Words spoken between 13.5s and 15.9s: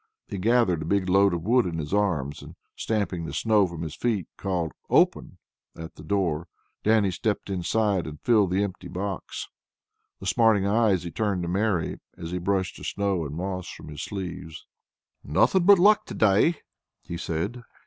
from his sleeves. "Nothing but